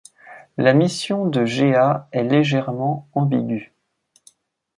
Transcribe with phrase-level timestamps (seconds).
[0.57, 3.71] La Mission de Gea est légèrement ambiguë.